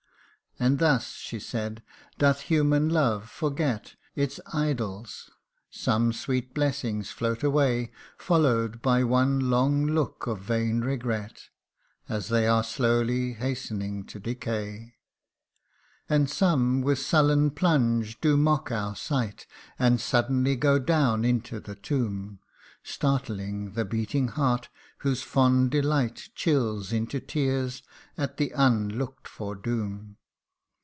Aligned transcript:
52 0.57 0.67
THE 0.67 0.67
UNDYING 0.85 0.89
ONE.' 0.89 0.93
And 0.93 0.99
thus/ 1.01 1.13
she 1.15 1.39
said,' 1.39 1.83
doth 2.19 2.41
human 2.41 2.89
love 2.89 3.29
forget 3.31 3.95
Its 4.15 4.39
idols 4.53 5.31
some 5.71 6.11
sweet 6.13 6.53
blessings 6.53 7.09
float 7.09 7.41
away, 7.41 7.91
Follow 8.17 8.67
'd 8.67 8.79
by 8.81 9.03
one 9.03 9.49
long 9.49 9.85
look 9.87 10.27
of 10.27 10.41
vain 10.41 10.81
regret, 10.81 11.47
As 12.09 12.27
they 12.27 12.45
are 12.47 12.63
slowly 12.65 13.33
hastening 13.33 14.03
to 14.03 14.19
decay; 14.19 14.93
And 16.09 16.29
some, 16.29 16.81
with 16.81 16.99
sullen 16.99 17.51
plunge, 17.51 18.19
do 18.21 18.35
mock 18.35 18.71
our 18.73 18.95
sight, 18.95 19.47
And 19.79 20.01
suddenly 20.01 20.57
go 20.57 20.77
down 20.79 21.23
into 21.23 21.59
the 21.61 21.75
tomb, 21.75 22.39
Startling 22.83 23.71
the 23.71 23.85
beating 23.85 24.27
heart, 24.27 24.67
whose 24.99 25.23
fond 25.23 25.71
delight 25.71 26.29
Chills 26.35 26.91
into 26.91 27.21
tears 27.21 27.81
at 28.17 28.35
that 28.35 28.51
unlook'd 28.53 29.29
for 29.29 29.55
doom. 29.55 30.17